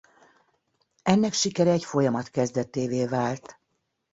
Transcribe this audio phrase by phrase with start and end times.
[1.03, 3.57] Ennek sikere egy folyamat kezdetévé vált.